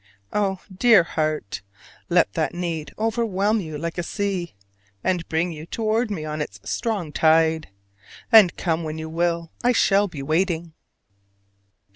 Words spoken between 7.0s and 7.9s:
tide!